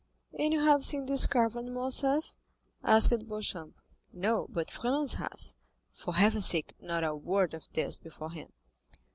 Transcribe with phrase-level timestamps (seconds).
[0.39, 2.35] "And you have seen this cavern, Morcerf?"
[2.83, 3.75] asked Beauchamp.
[4.11, 5.53] "No, but Franz has;
[5.91, 8.51] for heaven's sake, not a word of this before him.